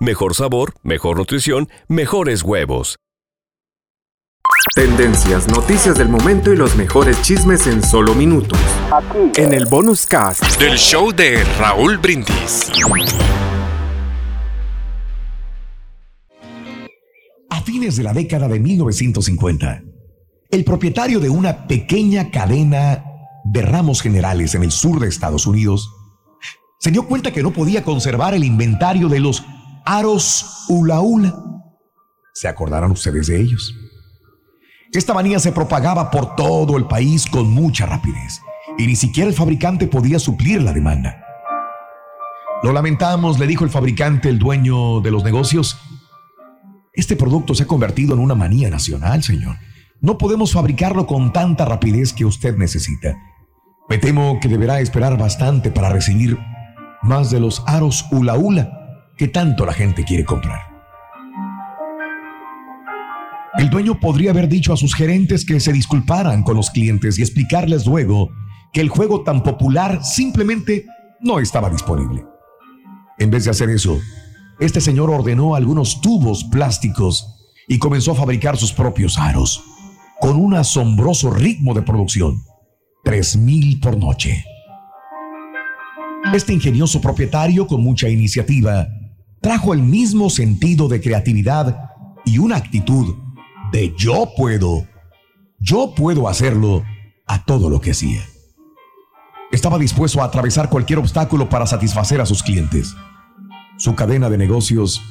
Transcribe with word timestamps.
Mejor 0.00 0.36
sabor, 0.36 0.74
mejor 0.84 1.18
nutrición, 1.18 1.68
mejores 1.88 2.44
huevos. 2.44 2.98
Tendencias, 4.76 5.48
noticias 5.48 5.98
del 5.98 6.08
momento 6.08 6.52
y 6.52 6.56
los 6.56 6.76
mejores 6.76 7.20
chismes 7.22 7.66
en 7.66 7.82
solo 7.82 8.14
minutos. 8.14 8.60
En 9.36 9.52
el 9.52 9.66
bonus 9.66 10.06
cast 10.06 10.60
del 10.60 10.78
show 10.78 11.10
de 11.10 11.42
Raúl 11.58 11.98
Brindis. 11.98 12.70
A 17.50 17.60
fines 17.62 17.96
de 17.96 18.04
la 18.04 18.12
década 18.12 18.46
de 18.46 18.60
1950, 18.60 19.82
el 20.52 20.64
propietario 20.64 21.18
de 21.18 21.28
una 21.28 21.66
pequeña 21.66 22.30
cadena 22.30 23.04
de 23.44 23.62
ramos 23.62 24.00
generales 24.00 24.54
en 24.54 24.62
el 24.62 24.70
sur 24.70 25.00
de 25.00 25.08
Estados 25.08 25.44
Unidos 25.44 25.90
se 26.78 26.92
dio 26.92 27.08
cuenta 27.08 27.32
que 27.32 27.42
no 27.42 27.52
podía 27.52 27.82
conservar 27.82 28.34
el 28.34 28.44
inventario 28.44 29.08
de 29.08 29.18
los 29.18 29.42
aros 29.88 30.66
ulaula. 30.68 31.34
¿Se 32.34 32.46
acordarán 32.46 32.90
ustedes 32.90 33.28
de 33.28 33.40
ellos? 33.40 33.74
Esta 34.92 35.14
manía 35.14 35.38
se 35.38 35.50
propagaba 35.50 36.10
por 36.10 36.36
todo 36.36 36.76
el 36.76 36.86
país 36.86 37.24
con 37.26 37.50
mucha 37.50 37.86
rapidez 37.86 38.42
y 38.76 38.86
ni 38.86 38.96
siquiera 38.96 39.30
el 39.30 39.34
fabricante 39.34 39.86
podía 39.86 40.18
suplir 40.18 40.62
la 40.62 40.74
demanda. 40.74 41.24
Lo 42.62 42.72
lamentamos, 42.72 43.38
le 43.38 43.46
dijo 43.46 43.64
el 43.64 43.70
fabricante, 43.70 44.28
el 44.28 44.38
dueño 44.38 45.00
de 45.00 45.10
los 45.10 45.24
negocios. 45.24 45.78
Este 46.92 47.16
producto 47.16 47.54
se 47.54 47.62
ha 47.62 47.66
convertido 47.66 48.12
en 48.12 48.20
una 48.20 48.34
manía 48.34 48.68
nacional, 48.68 49.22
señor. 49.22 49.56
No 50.02 50.18
podemos 50.18 50.52
fabricarlo 50.52 51.06
con 51.06 51.32
tanta 51.32 51.64
rapidez 51.64 52.12
que 52.12 52.26
usted 52.26 52.58
necesita. 52.58 53.16
Me 53.88 53.96
temo 53.96 54.38
que 54.38 54.48
deberá 54.48 54.80
esperar 54.80 55.16
bastante 55.16 55.70
para 55.70 55.88
recibir 55.88 56.38
más 57.00 57.30
de 57.30 57.40
los 57.40 57.62
aros 57.66 58.04
ulaula 58.10 58.78
que 59.18 59.28
tanto 59.28 59.66
la 59.66 59.74
gente 59.74 60.04
quiere 60.04 60.24
comprar. 60.24 60.60
El 63.58 63.68
dueño 63.70 63.98
podría 63.98 64.30
haber 64.30 64.48
dicho 64.48 64.72
a 64.72 64.76
sus 64.76 64.94
gerentes 64.94 65.44
que 65.44 65.58
se 65.58 65.72
disculparan 65.72 66.44
con 66.44 66.56
los 66.56 66.70
clientes 66.70 67.18
y 67.18 67.22
explicarles 67.22 67.86
luego 67.86 68.30
que 68.72 68.80
el 68.80 68.88
juego 68.88 69.24
tan 69.24 69.42
popular 69.42 70.04
simplemente 70.04 70.86
no 71.20 71.40
estaba 71.40 71.68
disponible. 71.68 72.24
En 73.18 73.30
vez 73.30 73.44
de 73.44 73.50
hacer 73.50 73.68
eso, 73.70 73.98
este 74.60 74.80
señor 74.80 75.10
ordenó 75.10 75.56
algunos 75.56 76.00
tubos 76.00 76.44
plásticos 76.44 77.26
y 77.66 77.78
comenzó 77.78 78.12
a 78.12 78.14
fabricar 78.14 78.56
sus 78.56 78.72
propios 78.72 79.18
aros, 79.18 79.60
con 80.20 80.36
un 80.36 80.54
asombroso 80.54 81.32
ritmo 81.32 81.74
de 81.74 81.82
producción, 81.82 82.40
3.000 83.04 83.80
por 83.80 83.98
noche. 83.98 84.44
Este 86.32 86.52
ingenioso 86.52 87.00
propietario, 87.00 87.66
con 87.66 87.82
mucha 87.82 88.08
iniciativa, 88.08 88.86
trajo 89.40 89.72
el 89.72 89.82
mismo 89.82 90.30
sentido 90.30 90.88
de 90.88 91.00
creatividad 91.00 91.90
y 92.24 92.38
una 92.38 92.56
actitud 92.56 93.16
de 93.72 93.94
yo 93.96 94.32
puedo, 94.36 94.86
yo 95.58 95.94
puedo 95.94 96.28
hacerlo 96.28 96.84
a 97.26 97.44
todo 97.44 97.70
lo 97.70 97.80
que 97.80 97.92
hacía. 97.92 98.22
Estaba 99.50 99.78
dispuesto 99.78 100.20
a 100.20 100.26
atravesar 100.26 100.68
cualquier 100.68 100.98
obstáculo 100.98 101.48
para 101.48 101.66
satisfacer 101.66 102.20
a 102.20 102.26
sus 102.26 102.42
clientes. 102.42 102.94
Su 103.78 103.94
cadena 103.94 104.28
de 104.28 104.38
negocios 104.38 105.02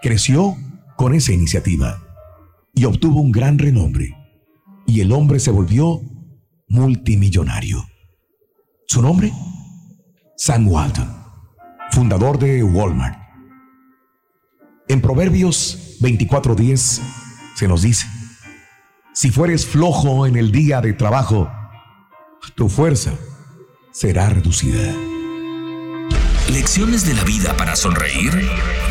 creció 0.00 0.56
con 0.96 1.14
esa 1.14 1.32
iniciativa 1.32 2.02
y 2.74 2.84
obtuvo 2.84 3.20
un 3.20 3.32
gran 3.32 3.58
renombre. 3.58 4.16
Y 4.86 5.00
el 5.00 5.12
hombre 5.12 5.40
se 5.40 5.50
volvió 5.50 6.00
multimillonario. 6.68 7.84
¿Su 8.86 9.02
nombre? 9.02 9.32
Sam 10.36 10.68
Walton, 10.68 11.08
fundador 11.90 12.38
de 12.38 12.64
Walmart. 12.64 13.21
En 14.92 15.00
Proverbios 15.00 15.96
24:10 16.00 17.00
se 17.54 17.66
nos 17.66 17.80
dice, 17.80 18.06
si 19.14 19.30
fueres 19.30 19.64
flojo 19.64 20.26
en 20.26 20.36
el 20.36 20.52
día 20.52 20.82
de 20.82 20.92
trabajo, 20.92 21.50
tu 22.54 22.68
fuerza 22.68 23.14
será 23.90 24.28
reducida. 24.28 24.94
Lecciones 26.50 27.06
de 27.06 27.14
la 27.14 27.24
vida 27.24 27.56
para 27.56 27.74
sonreír 27.74 28.38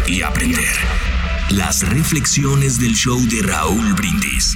y 0.08 0.24
aprender. 0.24 0.74
Las 1.52 1.88
reflexiones 1.88 2.80
del 2.80 2.96
show 2.96 3.20
de 3.20 3.44
Raúl 3.44 3.94
Brindis. 3.94 4.56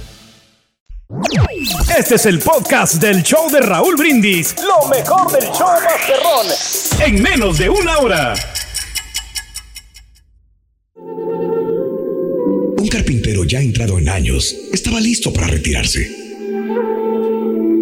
Este 1.97 2.15
es 2.15 2.25
el 2.25 2.39
podcast 2.39 2.95
del 2.95 3.21
show 3.21 3.51
de 3.51 3.59
Raúl 3.59 3.95
Brindis. 3.97 4.55
Lo 4.57 4.87
mejor 4.87 5.29
del 5.31 5.43
show 5.51 5.67
Masterrón. 5.83 6.47
En 7.05 7.21
menos 7.21 7.57
de 7.57 7.69
una 7.69 7.97
hora. 7.97 8.33
Un 12.77 12.87
carpintero 12.89 13.43
ya 13.43 13.59
entrado 13.59 13.99
en 13.99 14.07
años 14.07 14.55
estaba 14.71 15.01
listo 15.01 15.33
para 15.33 15.47
retirarse. 15.47 16.09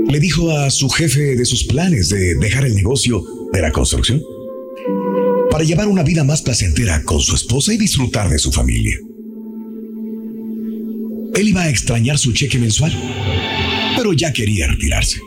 Le 0.07 0.19
dijo 0.19 0.51
a 0.51 0.71
su 0.71 0.89
jefe 0.89 1.35
de 1.35 1.45
sus 1.45 1.65
planes 1.65 2.09
de 2.09 2.33
dejar 2.35 2.65
el 2.65 2.75
negocio 2.75 3.23
de 3.53 3.61
la 3.61 3.71
construcción 3.71 4.23
para 5.51 5.63
llevar 5.63 5.87
una 5.87 6.01
vida 6.01 6.23
más 6.23 6.41
placentera 6.41 7.03
con 7.03 7.19
su 7.19 7.35
esposa 7.35 7.73
y 7.73 7.77
disfrutar 7.77 8.27
de 8.29 8.39
su 8.39 8.51
familia. 8.51 8.95
Él 11.39 11.47
iba 11.47 11.61
a 11.61 11.69
extrañar 11.69 12.17
su 12.17 12.33
cheque 12.33 12.59
mensual, 12.59 12.91
pero 13.95 14.11
ya 14.11 14.33
quería 14.33 14.67
retirarse. 14.67 15.21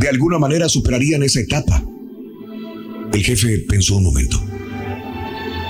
De 0.00 0.08
alguna 0.08 0.40
manera 0.40 0.68
superarían 0.68 1.22
esa 1.22 1.38
etapa. 1.38 1.84
El 3.12 3.22
jefe 3.22 3.58
pensó 3.68 3.98
un 3.98 4.02
momento. 4.02 4.44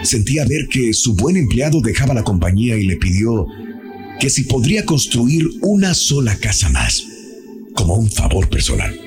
Sentía 0.02 0.46
ver 0.46 0.66
que 0.68 0.94
su 0.94 1.14
buen 1.14 1.36
empleado 1.36 1.82
dejaba 1.82 2.14
la 2.14 2.24
compañía 2.24 2.78
y 2.78 2.86
le 2.86 2.96
pidió 2.96 3.48
que 4.18 4.30
si 4.30 4.44
podría 4.44 4.86
construir 4.86 5.46
una 5.60 5.92
sola 5.92 6.34
casa 6.38 6.70
más, 6.70 7.04
como 7.74 7.96
un 7.96 8.10
favor 8.10 8.48
personal. 8.48 8.98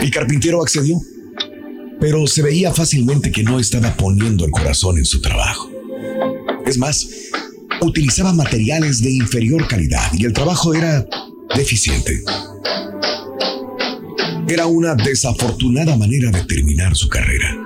El 0.00 0.10
carpintero 0.10 0.60
accedió, 0.60 1.00
pero 2.02 2.26
se 2.26 2.42
veía 2.42 2.74
fácilmente 2.74 3.30
que 3.30 3.44
no 3.44 3.60
estaba 3.60 3.96
poniendo 3.96 4.44
el 4.44 4.50
corazón 4.50 4.98
en 4.98 5.04
su 5.04 5.20
trabajo. 5.20 5.70
Es 6.66 6.76
más, 6.76 7.08
utilizaba 7.80 8.32
materiales 8.32 9.00
de 9.00 9.12
inferior 9.12 9.68
calidad 9.68 10.10
y 10.12 10.24
el 10.24 10.32
trabajo 10.32 10.74
era 10.74 11.06
deficiente. 11.54 12.20
Era 14.48 14.66
una 14.66 14.96
desafortunada 14.96 15.96
manera 15.96 16.32
de 16.32 16.42
terminar 16.42 16.96
su 16.96 17.08
carrera. 17.08 17.56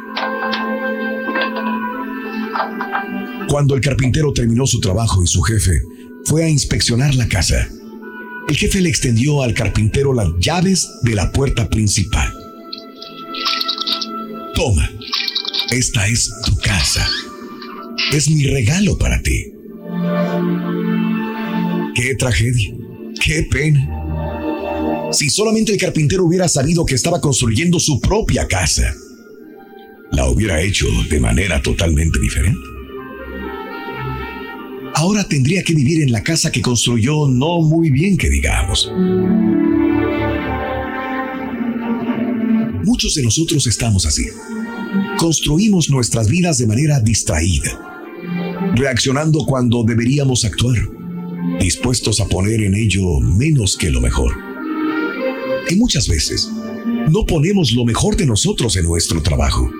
Cuando 3.48 3.74
el 3.74 3.80
carpintero 3.80 4.34
terminó 4.34 4.66
su 4.66 4.80
trabajo 4.80 5.22
y 5.22 5.26
su 5.26 5.40
jefe 5.40 5.80
fue 6.26 6.44
a 6.44 6.48
inspeccionar 6.50 7.14
la 7.14 7.26
casa, 7.26 7.66
el 8.48 8.54
jefe 8.54 8.82
le 8.82 8.90
extendió 8.90 9.42
al 9.42 9.54
carpintero 9.54 10.12
las 10.12 10.28
llaves 10.40 10.86
de 11.04 11.14
la 11.14 11.32
puerta 11.32 11.70
principal. 11.70 12.35
Toma, 14.56 14.90
esta 15.70 16.08
es 16.08 16.32
tu 16.46 16.56
casa. 16.56 17.06
Es 18.10 18.30
mi 18.30 18.46
regalo 18.46 18.96
para 18.96 19.20
ti. 19.20 19.52
Qué 21.94 22.14
tragedia, 22.14 22.74
qué 23.22 23.42
pena. 23.50 25.10
Si 25.12 25.28
solamente 25.28 25.72
el 25.72 25.78
carpintero 25.78 26.24
hubiera 26.24 26.48
sabido 26.48 26.86
que 26.86 26.94
estaba 26.94 27.20
construyendo 27.20 27.78
su 27.78 28.00
propia 28.00 28.48
casa, 28.48 28.94
la 30.12 30.26
hubiera 30.30 30.62
hecho 30.62 30.86
de 31.10 31.20
manera 31.20 31.60
totalmente 31.60 32.18
diferente. 32.18 32.58
Ahora 34.94 35.28
tendría 35.28 35.62
que 35.62 35.74
vivir 35.74 36.02
en 36.02 36.12
la 36.12 36.22
casa 36.22 36.50
que 36.50 36.62
construyó 36.62 37.28
no 37.28 37.60
muy 37.60 37.90
bien 37.90 38.16
que 38.16 38.30
digamos. 38.30 38.90
Muchos 42.96 43.14
de 43.16 43.24
nosotros 43.24 43.66
estamos 43.66 44.06
así. 44.06 44.24
Construimos 45.18 45.90
nuestras 45.90 46.28
vidas 46.28 46.56
de 46.56 46.66
manera 46.66 46.98
distraída, 46.98 47.78
reaccionando 48.74 49.44
cuando 49.44 49.84
deberíamos 49.84 50.46
actuar, 50.46 50.78
dispuestos 51.60 52.20
a 52.20 52.26
poner 52.26 52.62
en 52.62 52.74
ello 52.74 53.20
menos 53.20 53.76
que 53.76 53.90
lo 53.90 54.00
mejor. 54.00 54.32
Y 55.68 55.74
muchas 55.74 56.08
veces 56.08 56.48
no 57.10 57.26
ponemos 57.26 57.72
lo 57.72 57.84
mejor 57.84 58.16
de 58.16 58.24
nosotros 58.24 58.74
en 58.78 58.84
nuestro 58.84 59.22
trabajo. 59.22 59.70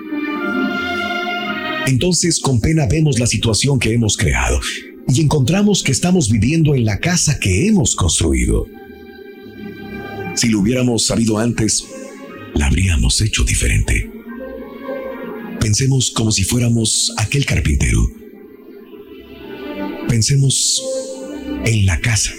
Entonces 1.87 2.39
con 2.39 2.61
pena 2.61 2.85
vemos 2.85 3.17
la 3.17 3.25
situación 3.25 3.79
que 3.79 3.93
hemos 3.93 4.15
creado 4.15 4.59
y 5.07 5.21
encontramos 5.21 5.81
que 5.81 5.91
estamos 5.91 6.29
viviendo 6.29 6.75
en 6.75 6.85
la 6.85 6.99
casa 6.99 7.39
que 7.39 7.65
hemos 7.65 7.95
construido. 7.95 8.67
Si 10.35 10.49
lo 10.49 10.59
hubiéramos 10.59 11.07
sabido 11.07 11.39
antes, 11.39 11.83
la 12.57 12.67
habríamos 12.67 13.21
hecho 13.21 13.43
diferente. 13.43 14.09
Pensemos 15.59 16.11
como 16.11 16.31
si 16.31 16.43
fuéramos 16.43 17.13
aquel 17.17 17.45
carpintero. 17.45 18.09
Pensemos 20.07 20.81
en 21.65 21.85
la 21.85 21.99
casa, 21.99 22.31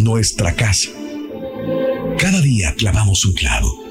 nuestra 0.00 0.54
casa. 0.54 0.90
Cada 2.18 2.40
día 2.40 2.74
clavamos 2.74 3.24
un 3.24 3.32
clavo, 3.32 3.84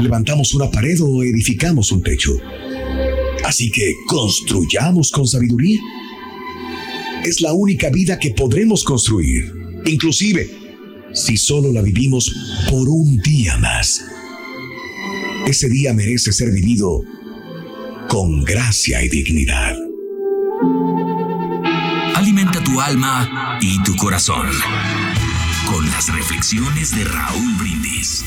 levantamos 0.00 0.54
una 0.54 0.70
pared 0.70 1.00
o 1.00 1.22
edificamos 1.22 1.92
un 1.92 2.02
techo. 2.02 2.32
Así 3.44 3.70
que 3.70 3.94
construyamos 4.06 5.10
con 5.10 5.26
sabiduría. 5.26 5.80
Es 7.24 7.40
la 7.40 7.52
única 7.52 7.88
vida 7.90 8.18
que 8.18 8.30
podremos 8.30 8.84
construir, 8.84 9.52
inclusive 9.86 10.50
si 11.14 11.36
solo 11.36 11.72
la 11.72 11.82
vivimos 11.82 12.32
por 12.70 12.88
un 12.88 13.18
día 13.18 13.56
más. 13.58 14.02
Ese 15.48 15.66
día 15.70 15.94
merece 15.94 16.30
ser 16.30 16.50
vivido 16.50 17.02
con 18.06 18.44
gracia 18.44 19.02
y 19.02 19.08
dignidad. 19.08 19.74
Alimenta 22.14 22.62
tu 22.62 22.78
alma 22.78 23.58
y 23.62 23.82
tu 23.82 23.96
corazón 23.96 24.46
con 25.72 25.90
las 25.90 26.14
reflexiones 26.14 26.94
de 26.94 27.02
Raúl 27.04 27.54
Brindis. 27.58 28.26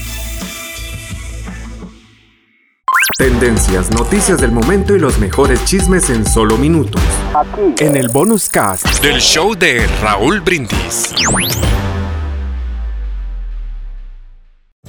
Tendencias, 3.19 3.91
noticias 3.91 4.41
del 4.41 4.51
momento 4.51 4.95
y 4.95 4.99
los 4.99 5.19
mejores 5.19 5.63
chismes 5.65 6.09
en 6.09 6.25
solo 6.25 6.57
minutos. 6.57 7.03
Aquí. 7.35 7.85
En 7.85 7.97
el 7.97 8.09
bonus 8.09 8.49
cast 8.49 8.99
del 9.03 9.21
show 9.21 9.53
de 9.53 9.85
Raúl 10.01 10.41
Brindis. 10.41 11.13